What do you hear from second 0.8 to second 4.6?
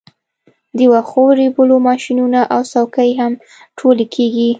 واښو ریبلو ماشینونه او څوکۍ هم ټولې کیږي